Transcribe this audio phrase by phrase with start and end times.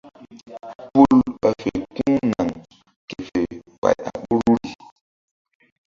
[0.91, 2.49] Pul ɓa fe ku̧h naŋ
[3.07, 3.41] ke fe
[3.81, 4.71] pay a ɓoruri.